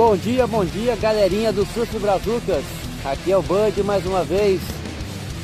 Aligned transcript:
Bom 0.00 0.16
dia, 0.16 0.46
bom 0.46 0.64
dia, 0.64 0.96
galerinha 0.96 1.52
do 1.52 1.62
Surf 1.74 1.98
Brazucas. 1.98 2.64
Aqui 3.04 3.32
é 3.32 3.36
o 3.36 3.42
Band 3.42 3.72
mais 3.84 4.06
uma 4.06 4.24
vez. 4.24 4.58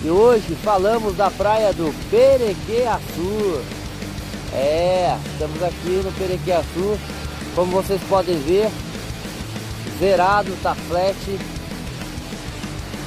E 0.03 0.09
hoje 0.09 0.57
falamos 0.64 1.14
da 1.14 1.30
praia 1.30 1.75
do 1.75 1.95
Perequeaçu. 2.11 3.62
É, 4.55 5.14
estamos 5.30 5.62
aqui 5.62 6.00
no 6.03 6.11
Perequeaçu. 6.12 6.98
Como 7.55 7.71
vocês 7.71 8.00
podem 8.09 8.39
ver, 8.39 8.71
zerado, 10.00 10.50
tá 10.62 10.75
flat. 10.75 11.38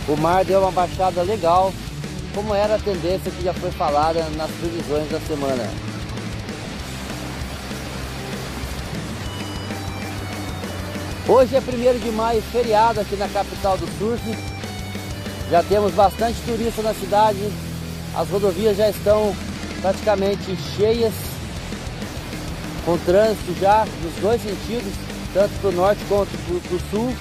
O 0.08 0.16
mar 0.18 0.46
deu 0.46 0.60
uma 0.60 0.72
baixada 0.72 1.24
legal, 1.24 1.74
como 2.36 2.54
era 2.54 2.76
a 2.76 2.80
tendência 2.80 3.32
que 3.32 3.44
já 3.44 3.56
foi 3.56 3.72
falada 3.72 4.24
nas 4.38 4.52
previsões 4.52 5.10
da 5.10 5.20
semana. 5.22 5.89
Hoje 11.32 11.56
é 11.56 11.60
1 11.60 12.00
de 12.00 12.10
maio, 12.10 12.42
feriado 12.42 13.00
aqui 13.00 13.16
na 13.16 13.28
capital 13.30 13.78
do 13.78 13.88
surf. 14.00 14.20
Já 15.52 15.62
temos 15.62 15.94
bastante 15.94 16.42
turista 16.44 16.82
na 16.82 16.92
cidade. 16.92 17.38
As 18.16 18.28
rodovias 18.30 18.76
já 18.76 18.90
estão 18.90 19.36
praticamente 19.80 20.58
cheias, 20.76 21.14
com 22.84 22.98
trânsito 22.98 23.54
já 23.62 23.86
nos 24.02 24.16
dois 24.16 24.42
sentidos, 24.42 24.92
tanto 25.32 25.54
para 25.62 25.70
o 25.70 25.74
norte 25.74 26.04
quanto 26.10 26.32
para 26.32 26.76
o 26.76 26.80
sul. 26.90 27.16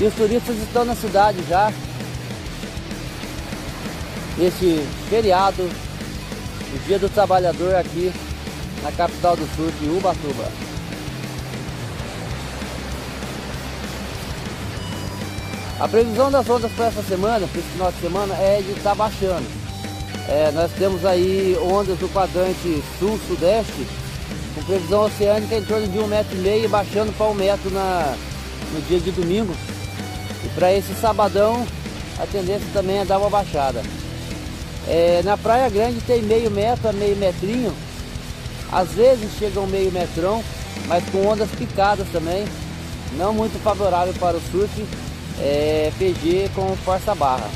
E 0.00 0.04
os 0.04 0.14
turistas 0.14 0.56
estão 0.56 0.84
na 0.84 0.96
cidade 0.96 1.38
já. 1.48 1.72
Neste 4.36 4.84
feriado, 5.08 5.62
o 5.62 6.78
Dia 6.84 6.98
do 6.98 7.08
Trabalhador 7.08 7.76
aqui 7.76 8.12
na 8.82 8.90
capital 8.90 9.36
do 9.36 9.46
sul 9.54 9.70
de 9.78 9.88
Ubatuba. 9.88 10.73
A 15.84 15.88
previsão 15.88 16.30
das 16.30 16.48
ondas 16.48 16.72
para 16.72 16.86
essa 16.86 17.02
semana, 17.02 17.46
para 17.46 17.60
esse 17.60 17.68
final 17.68 17.92
de 17.92 18.00
semana, 18.00 18.34
é 18.36 18.62
de 18.62 18.70
estar 18.70 18.88
tá 18.88 18.94
baixando. 18.94 19.44
É, 20.26 20.50
nós 20.54 20.72
temos 20.78 21.04
aí 21.04 21.58
ondas 21.60 21.98
do 21.98 22.08
quadrante 22.08 22.82
sul-sudeste, 22.98 23.86
com 24.54 24.62
previsão 24.62 25.04
oceânica 25.04 25.54
em 25.56 25.62
torno 25.62 25.86
de 25.86 25.98
um 25.98 26.06
metro 26.06 26.34
e 26.38 26.40
meio, 26.40 26.70
baixando 26.70 27.12
para 27.12 27.26
um 27.26 27.34
metro 27.34 27.70
na, 27.70 28.16
no 28.72 28.80
dia 28.88 28.98
de 28.98 29.10
domingo. 29.10 29.54
E 30.42 30.48
para 30.54 30.72
esse 30.72 30.94
sabadão, 30.94 31.66
a 32.18 32.26
tendência 32.28 32.66
também 32.72 33.00
é 33.00 33.04
dar 33.04 33.18
uma 33.18 33.28
baixada. 33.28 33.82
É, 34.88 35.20
na 35.22 35.36
Praia 35.36 35.68
Grande 35.68 36.00
tem 36.00 36.22
meio 36.22 36.50
metro 36.50 36.88
a 36.88 36.94
meio 36.94 37.16
metrinho, 37.16 37.74
às 38.72 38.88
vezes 38.92 39.36
chega 39.38 39.60
um 39.60 39.66
meio 39.66 39.92
metrão, 39.92 40.42
mas 40.86 41.04
com 41.10 41.26
ondas 41.26 41.50
picadas 41.50 42.08
também, 42.10 42.46
não 43.18 43.34
muito 43.34 43.62
favorável 43.62 44.14
para 44.14 44.38
o 44.38 44.42
surf 44.50 44.82
é, 45.40 45.92
PG 45.98 46.50
com 46.54 46.76
força 46.84 47.14
barra. 47.14 47.48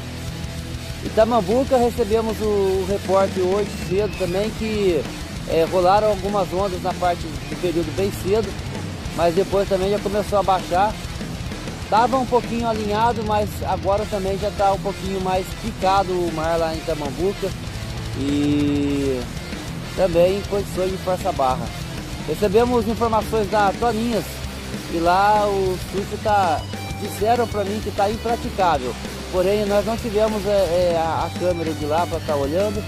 Itamambuca 1.05 1.77
recebemos 1.77 2.41
o 2.41 2.85
reporte 2.89 3.41
hoje 3.41 3.71
cedo 3.89 4.19
também 4.19 4.51
que 4.59 5.01
é, 5.49 5.65
rolaram 5.71 6.09
algumas 6.09 6.53
ondas 6.53 6.83
na 6.83 6.93
parte 6.95 7.23
do 7.23 7.61
período 7.61 7.95
bem 7.97 8.11
cedo, 8.23 8.49
mas 9.17 9.35
depois 9.35 9.69
também 9.69 9.91
já 9.91 9.99
começou 9.99 10.39
a 10.39 10.43
baixar. 10.43 10.93
Estava 11.85 12.19
um 12.19 12.27
pouquinho 12.27 12.69
alinhado, 12.69 13.25
mas 13.25 13.49
agora 13.67 14.05
também 14.11 14.37
já 14.39 14.49
está 14.49 14.73
um 14.73 14.79
pouquinho 14.79 15.21
mais 15.23 15.47
picado 15.63 16.13
o 16.13 16.31
mar 16.35 16.59
lá 16.59 16.75
em 16.75 16.79
Itamambuca 16.79 17.49
e 18.19 19.23
também 19.97 20.39
em 20.39 20.43
condições 20.43 20.91
de 20.91 20.99
força 20.99 21.33
barra. 21.33 21.67
Recebemos 22.27 22.87
informações 22.87 23.51
da 23.51 23.73
Toninhas 23.81 24.25
e 24.93 24.99
lá 24.99 25.47
o 25.47 25.79
surf 25.91 26.15
está 26.15 26.61
disseram 27.01 27.47
para 27.47 27.65
mim 27.65 27.81
que 27.83 27.89
está 27.89 28.11
impraticável. 28.11 28.95
Porém, 29.33 29.67
nós 29.67 29.85
não 29.85 29.97
tivemos 29.97 30.45
é, 30.47 30.95
é, 30.95 30.97
a, 30.99 31.27
a, 31.27 31.39
câmera 31.39 31.73
de 31.73 31.85
lá 31.85 32.07
para 32.07 32.19
estar 32.19 32.33
tá 32.33 32.39
olhando, 32.39 32.83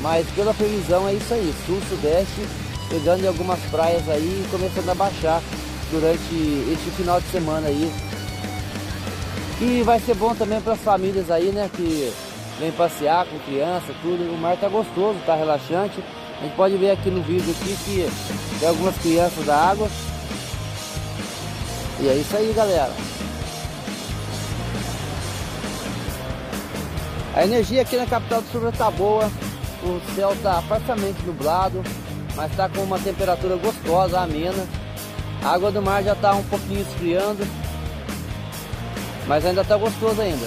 mas 0.00 0.26
pela 0.30 0.54
previsão 0.54 1.08
é 1.08 1.14
isso 1.14 1.34
aí, 1.34 1.52
sul-sudeste, 1.66 2.46
pegando 2.88 3.24
em 3.24 3.28
algumas 3.28 3.58
praias 3.70 4.08
aí 4.08 4.44
e 4.44 4.48
começando 4.50 4.88
a 4.88 4.94
baixar 4.94 5.42
durante 5.90 6.34
este 6.72 6.90
final 6.96 7.20
de 7.20 7.28
semana 7.28 7.66
aí. 7.66 7.92
E 9.60 9.82
vai 9.82 10.00
ser 10.00 10.14
bom 10.14 10.34
também 10.34 10.60
para 10.60 10.74
as 10.74 10.80
famílias 10.80 11.30
aí, 11.30 11.50
né, 11.50 11.68
que 11.74 12.12
vem 12.58 12.70
passear 12.72 13.26
com 13.26 13.38
criança, 13.40 13.92
tudo. 14.00 14.32
O 14.32 14.38
mar 14.38 14.56
tá 14.56 14.68
gostoso, 14.68 15.18
tá 15.26 15.34
relaxante. 15.34 16.02
A 16.40 16.44
gente 16.44 16.56
pode 16.56 16.76
ver 16.76 16.92
aqui 16.92 17.10
no 17.10 17.22
vídeo 17.22 17.50
aqui 17.50 17.76
que 17.84 18.58
tem 18.58 18.68
algumas 18.68 18.96
crianças 18.98 19.44
da 19.44 19.56
água. 19.56 19.88
E 22.00 22.08
é 22.08 22.14
isso 22.14 22.34
aí, 22.36 22.52
galera. 22.54 23.09
A 27.40 27.44
energia 27.44 27.80
aqui 27.80 27.96
na 27.96 28.04
capital 28.04 28.42
do 28.42 28.52
sul 28.52 28.68
está 28.68 28.90
boa, 28.90 29.24
o 29.82 30.14
céu 30.14 30.34
está 30.34 30.60
parcialmente 30.68 31.22
nublado, 31.22 31.82
mas 32.36 32.50
está 32.50 32.68
com 32.68 32.82
uma 32.82 32.98
temperatura 32.98 33.56
gostosa, 33.56 34.20
amena. 34.20 34.68
A 35.42 35.54
água 35.54 35.72
do 35.72 35.80
mar 35.80 36.02
já 36.02 36.12
está 36.12 36.34
um 36.34 36.42
pouquinho 36.42 36.82
esfriando, 36.82 37.42
mas 39.26 39.46
ainda 39.46 39.62
está 39.62 39.74
gostoso 39.78 40.20
ainda. 40.20 40.46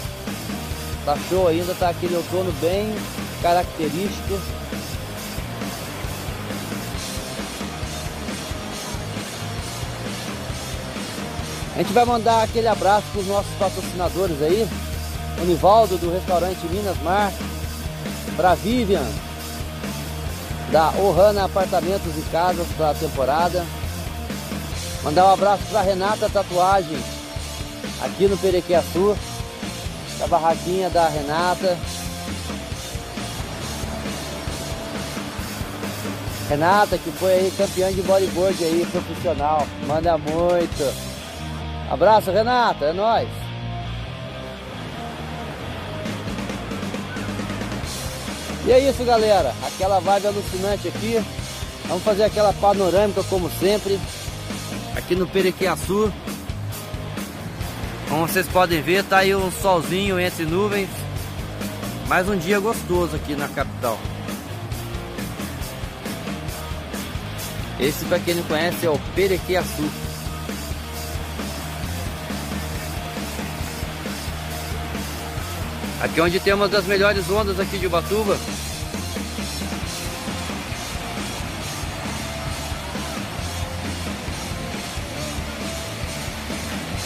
Tá 1.04 1.18
show 1.28 1.48
ainda, 1.48 1.74
tá 1.74 1.90
aquele 1.90 2.16
outono 2.16 2.52
bem 2.62 2.94
característico. 3.42 4.40
A 11.74 11.78
gente 11.80 11.92
vai 11.92 12.06
mandar 12.06 12.44
aquele 12.44 12.68
abraço 12.68 13.08
para 13.12 13.22
os 13.22 13.28
nossos 13.28 13.52
patrocinadores 13.58 14.40
aí, 14.44 14.70
o 15.42 15.46
Nivaldo 15.46 15.98
do 15.98 16.12
restaurante 16.12 16.66
Minas 16.68 16.98
Mar, 17.04 17.32
para 18.36 18.56
Vivian 18.56 19.06
da 20.72 20.90
Ohana 20.98 21.46
Apartamentos 21.46 22.18
e 22.18 22.22
Casas 22.32 22.68
para 22.76 22.90
a 22.90 22.94
temporada. 22.96 23.66
Mandar 25.04 25.26
um 25.26 25.34
abraço 25.34 25.64
para 25.70 25.82
Renata 25.82 26.30
Tatuagem 26.30 26.98
aqui 28.02 28.28
no 28.28 28.38
Perequiaçu, 28.38 29.16
da 30.20 30.28
barraquinha 30.28 30.90
da 30.90 31.08
Renata. 31.08 31.78
Renata, 36.50 36.98
que 36.98 37.12
foi 37.12 37.34
aí 37.34 37.54
campeã 37.58 37.92
de 37.92 38.02
bodyboard 38.02 38.64
aí, 38.64 38.88
profissional. 38.92 39.66
Manda 39.88 40.18
muito. 40.18 40.94
Abraço, 41.90 42.32
Renata, 42.32 42.86
é 42.86 42.94
nóis. 42.94 43.43
E 48.66 48.72
é 48.72 48.90
isso 48.90 49.04
galera, 49.04 49.54
aquela 49.66 50.00
vibe 50.00 50.28
alucinante 50.28 50.88
aqui. 50.88 51.24
Vamos 51.88 52.04
fazer 52.04 52.24
aquela 52.24 52.54
panorâmica 52.54 53.22
como 53.24 53.50
sempre 53.60 54.00
Aqui 54.96 55.16
no 55.16 55.28
Perequiaçu. 55.28 56.14
Como 58.08 58.28
vocês 58.28 58.48
podem 58.48 58.82
ver, 58.82 59.04
tá 59.04 59.20
aí 59.20 59.36
um 59.36 59.52
solzinho 59.52 60.20
entre 60.20 60.46
nuvens. 60.46 60.90
Mais 62.08 62.30
um 62.30 62.38
dia 62.38 62.60
gostoso 62.60 63.16
aqui 63.16 63.36
na 63.36 63.48
capital. 63.48 63.98
Esse 67.80 68.06
para 68.06 68.20
quem 68.20 68.36
não 68.36 68.44
conhece 68.44 68.86
é 68.86 68.90
o 68.90 69.00
Perequiaçu 69.16 69.90
Aqui 76.04 76.20
é 76.20 76.24
onde 76.24 76.38
tem 76.38 76.54
uma 76.54 76.68
das 76.68 76.86
melhores 76.86 77.30
ondas 77.32 77.58
aqui 77.62 77.78
de 77.78 77.88
Ubatuba. 77.88 78.38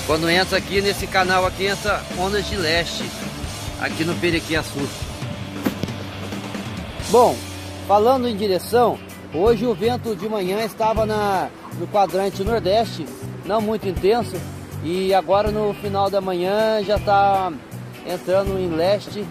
Quando 0.07 0.27
entra 0.27 0.57
aqui 0.57 0.81
nesse 0.81 1.05
canal 1.05 1.45
aqui, 1.45 1.67
entra 1.67 2.01
ondas 2.17 2.47
de 2.47 2.55
leste, 2.55 3.03
aqui 3.79 4.03
no 4.03 4.15
Perequiaçu. 4.15 4.89
Bom, 7.11 7.35
falando 7.87 8.27
em 8.27 8.35
direção, 8.35 8.97
hoje 9.31 9.67
o 9.67 9.75
vento 9.75 10.15
de 10.15 10.27
manhã 10.27 10.63
estava 10.63 11.05
na, 11.05 11.49
no 11.79 11.85
quadrante 11.85 12.43
nordeste, 12.43 13.05
não 13.45 13.61
muito 13.61 13.87
intenso, 13.87 14.41
e 14.83 15.13
agora 15.13 15.51
no 15.51 15.71
final 15.75 16.09
da 16.09 16.19
manhã 16.19 16.83
já 16.83 16.95
está 16.95 17.53
entrando 18.07 18.57
em 18.57 18.69
leste, 18.69 19.25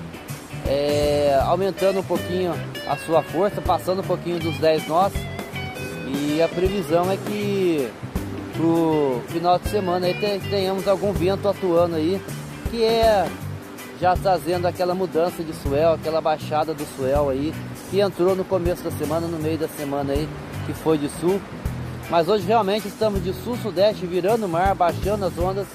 é, 0.67 1.39
aumentando 1.45 2.01
um 2.01 2.05
pouquinho 2.05 2.53
a 2.87 2.97
sua 2.97 3.23
força, 3.23 3.61
passando 3.61 4.01
um 4.01 4.07
pouquinho 4.07 4.39
dos 4.39 4.59
10 4.59 4.87
nós. 4.89 5.13
E 6.07 6.41
a 6.41 6.49
previsão 6.49 7.11
é 7.11 7.17
que 7.17 7.91
pro 8.57 9.21
final 9.29 9.59
de 9.59 9.69
semana 9.69 10.07
aí 10.07 10.41
tenhamos 10.51 10.87
algum 10.87 11.13
vento 11.13 11.49
atuando 11.49 11.97
aí, 11.97 12.21
que 12.71 12.83
é 12.85 13.29
já 14.01 14.15
trazendo 14.15 14.67
aquela 14.67 14.95
mudança 14.95 15.43
de 15.43 15.55
suel, 15.55 15.95
aquela 15.95 16.21
baixada 16.21 16.75
do 16.75 16.85
suel 16.97 17.31
aí, 17.31 17.55
que 17.91 18.01
entrou 18.01 18.37
no 18.37 18.45
começo 18.45 18.83
da 18.83 18.91
semana, 18.91 19.27
no 19.27 19.39
meio 19.39 19.59
da 19.59 19.69
semana 19.69 20.13
aí, 20.13 20.29
que 20.67 20.73
foi 20.73 20.99
de 20.99 21.09
sul. 21.09 21.41
Mas 22.11 22.29
hoje 22.29 22.47
realmente 22.47 22.87
estamos 22.87 23.23
de 23.23 23.33
sul-sudeste, 23.33 24.07
virando 24.07 24.47
o 24.47 24.49
mar, 24.49 24.75
baixando 24.75 25.25
as 25.25 25.37
ondas. 25.39 25.67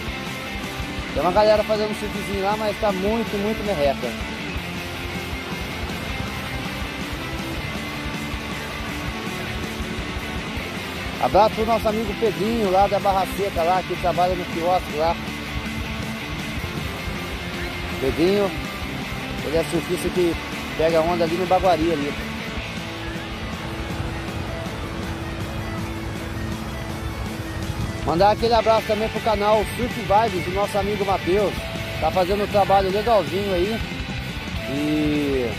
Tem 1.12 1.22
uma 1.22 1.30
galera 1.30 1.62
fazendo 1.62 1.92
um 1.92 1.94
surfzinho 1.94 2.42
lá, 2.42 2.56
mas 2.56 2.74
está 2.74 2.90
muito, 2.90 3.38
muito 3.40 3.64
merreca. 3.64 4.08
Abraço 11.22 11.54
pro 11.54 11.64
nosso 11.64 11.88
amigo 11.88 12.12
Pedrinho 12.20 12.70
lá 12.70 12.86
da 12.88 12.98
Barra 12.98 13.26
Seca 13.36 13.62
lá, 13.62 13.82
que 13.86 13.94
trabalha 14.00 14.34
no 14.34 14.44
quiosque 14.46 14.96
lá. 14.96 15.16
Pedrinho, 18.00 18.50
ele 19.44 19.56
é 19.56 19.64
surfista 19.70 20.08
que 20.08 20.35
pega 20.76 21.00
onda 21.00 21.25
ali 21.25 21.37
no 21.37 21.46
Baguari 21.46 21.93
ali. 21.93 22.12
Mandar 28.06 28.32
aquele 28.32 28.52
abraço 28.52 28.87
também 28.87 29.08
pro 29.08 29.20
canal 29.23 29.64
Surf 29.76 29.94
Vibes 29.94 30.44
do 30.44 30.55
nosso 30.55 30.76
amigo 30.76 31.05
Matheus. 31.06 31.55
Tá 32.00 32.11
fazendo 32.11 32.44
um 32.44 32.49
trabalho 32.49 32.91
legalzinho 32.91 33.55
aí. 33.55 33.81
E 34.70 35.50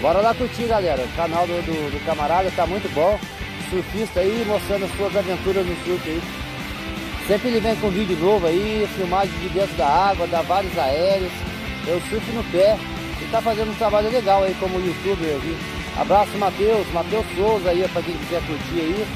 bora 0.00 0.20
lá 0.20 0.34
curtir 0.34 0.64
galera. 0.64 1.04
O 1.04 1.16
canal 1.16 1.46
do, 1.46 1.54
do, 1.62 1.92
do 1.92 2.04
camarada 2.04 2.50
tá 2.56 2.66
muito 2.66 2.92
bom 2.92 3.18
surfista 3.70 4.20
aí, 4.20 4.44
mostrando 4.46 4.84
as 4.84 4.96
suas 4.96 5.16
aventuras 5.16 5.64
no 5.64 5.74
surf 5.84 6.10
aí. 6.10 6.41
Sempre 7.26 7.48
ele 7.48 7.60
vem 7.60 7.76
com 7.76 7.88
vídeo 7.88 8.16
novo 8.18 8.46
aí, 8.46 8.88
filmagem 8.96 9.32
de 9.38 9.48
dentro 9.50 9.76
da 9.76 9.86
água, 9.86 10.26
dá 10.26 10.42
vários 10.42 10.76
aéreos. 10.76 11.32
Eu 11.86 12.00
surfo 12.10 12.32
no 12.32 12.42
pé 12.44 12.76
e 13.20 13.24
tá 13.30 13.40
fazendo 13.40 13.70
um 13.70 13.74
trabalho 13.74 14.10
legal 14.10 14.42
aí 14.42 14.54
como 14.58 14.80
youtuber 14.80 15.36
aqui. 15.36 15.56
Abraço 15.96 16.36
Matheus, 16.36 16.86
Matheus 16.92 17.24
Souza 17.36 17.70
aí 17.70 17.86
para 17.88 18.02
quem 18.02 18.16
quiser 18.16 18.42
curtir 18.42 18.80
aí. 18.80 19.06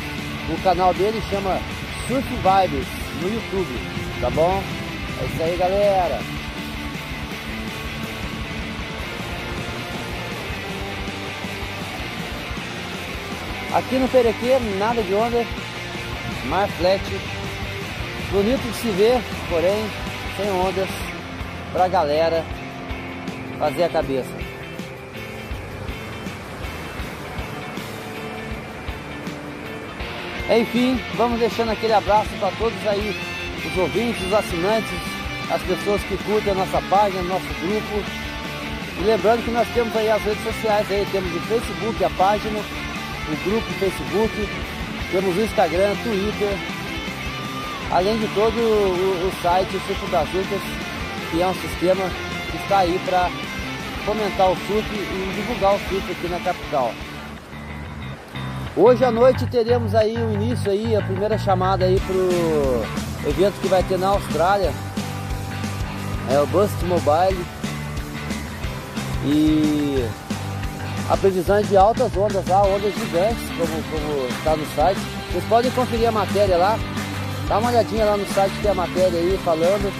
O 0.48 0.62
canal 0.62 0.94
dele 0.94 1.20
chama 1.28 1.58
Surf 2.06 2.28
Vibes 2.28 2.86
no 3.20 3.28
YouTube, 3.28 3.80
tá 4.20 4.30
bom? 4.30 4.62
É 5.20 5.24
isso 5.24 5.42
aí 5.42 5.56
galera. 5.56 6.20
Aqui 13.74 13.98
no 13.98 14.08
Perequê, 14.08 14.58
nada 14.78 15.02
de 15.02 15.12
onda, 15.12 15.44
mar 16.46 16.68
flat, 16.68 17.02
bonito 18.30 18.62
de 18.62 18.76
se 18.78 18.88
ver, 18.90 19.20
porém 19.48 19.84
sem 20.36 20.50
ondas 20.50 20.88
pra 21.72 21.88
galera 21.88 22.44
fazer 23.58 23.84
a 23.84 23.88
cabeça. 23.88 24.46
Enfim, 30.48 31.00
vamos 31.16 31.40
deixando 31.40 31.72
aquele 31.72 31.92
abraço 31.92 32.30
para 32.38 32.50
todos 32.52 32.86
aí, 32.86 33.16
os 33.66 33.76
ouvintes, 33.76 34.26
os 34.26 34.32
assinantes, 34.32 35.00
as 35.50 35.62
pessoas 35.62 36.00
que 36.02 36.16
curtem 36.18 36.52
a 36.52 36.56
nossa 36.56 36.80
página, 36.88 37.22
nosso 37.22 37.46
grupo. 37.60 38.04
E 38.98 39.04
lembrando 39.04 39.44
que 39.44 39.50
nós 39.50 39.66
temos 39.74 39.94
aí 39.96 40.08
as 40.08 40.22
redes 40.22 40.42
sociais 40.44 40.86
aí, 40.90 41.06
temos 41.10 41.34
o 41.34 41.40
Facebook, 41.40 42.04
a 42.04 42.10
página, 42.10 42.60
o 42.60 43.50
grupo 43.50 43.66
Facebook, 43.80 44.48
temos 45.10 45.36
o 45.36 45.40
Instagram, 45.40 45.94
Twitter, 46.04 46.75
além 47.90 48.18
de 48.18 48.28
todo 48.28 48.56
o, 48.56 49.28
o 49.28 49.42
site 49.42 49.72
Surf 49.86 50.10
das 50.10 50.28
Urcas, 50.32 50.60
que 51.30 51.42
é 51.42 51.46
um 51.46 51.54
sistema 51.54 52.10
que 52.50 52.56
está 52.56 52.78
aí 52.78 53.00
para 53.04 53.30
fomentar 54.04 54.50
o 54.50 54.56
surf 54.66 54.88
e 54.94 55.32
divulgar 55.34 55.74
o 55.74 55.78
surf 55.88 56.12
aqui 56.12 56.28
na 56.28 56.38
capital. 56.40 56.92
Hoje 58.76 59.04
à 59.04 59.10
noite 59.10 59.46
teremos 59.46 59.94
aí 59.94 60.16
o 60.16 60.32
início 60.34 60.70
aí, 60.70 60.94
a 60.94 61.02
primeira 61.02 61.38
chamada 61.38 61.86
aí 61.86 61.98
pro 62.00 63.28
evento 63.28 63.60
que 63.60 63.68
vai 63.68 63.82
ter 63.82 63.98
na 63.98 64.08
Austrália. 64.08 64.70
É 66.30 66.38
o 66.40 66.46
Bust 66.46 66.74
Mobile. 66.84 67.44
E 69.24 70.06
a 71.08 71.16
previsão 71.16 71.56
é 71.56 71.62
de 71.62 71.76
altas 71.76 72.16
ondas 72.16 72.46
lá, 72.46 72.62
ondas 72.64 72.92
gigantes, 72.94 73.48
como 73.56 74.26
está 74.28 74.56
no 74.56 74.66
site. 74.74 75.00
Vocês 75.30 75.44
podem 75.44 75.70
conferir 75.70 76.08
a 76.08 76.12
matéria 76.12 76.56
lá, 76.56 76.78
dá 77.48 77.58
uma 77.58 77.70
olhadinha 77.70 78.04
lá 78.04 78.16
no 78.16 78.24
site, 78.32 78.54
tem 78.62 78.70
a 78.70 78.74
matéria 78.74 79.18
aí 79.18 79.36
falando. 79.44 79.92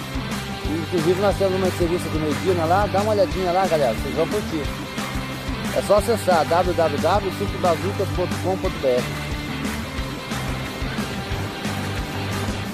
Inclusive 0.65 1.21
nós 1.21 1.37
temos 1.37 1.55
uma 1.55 1.67
entrevista 1.67 2.07
do 2.09 2.19
Medina 2.19 2.65
lá, 2.65 2.87
dá 2.87 3.01
uma 3.01 3.11
olhadinha 3.11 3.51
lá 3.51 3.67
galera, 3.67 3.93
vocês 3.93 4.15
vão 4.15 4.27
curtir. 4.27 4.63
É 5.75 5.81
só 5.81 5.97
acessar 5.97 6.45
www.surfbazucas.com.br 6.45 9.27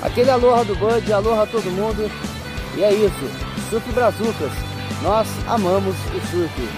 Aquele 0.02 0.32
aloha 0.32 0.66
do 0.66 0.76
Bud, 0.76 1.14
aloha 1.14 1.48
todo 1.48 1.72
mundo. 1.72 2.12
E 2.76 2.84
é 2.84 2.94
isso, 2.94 3.32
Surf 3.70 3.90
Brazucas, 3.92 4.52
nós 5.02 5.28
amamos 5.48 5.96
o 5.96 6.20
surf. 6.32 6.70